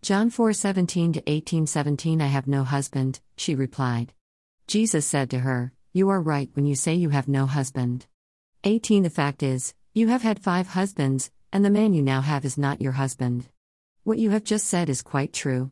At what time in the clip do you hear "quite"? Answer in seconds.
15.02-15.32